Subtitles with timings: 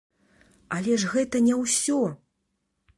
[0.77, 2.03] Але ж гэта не ўсё!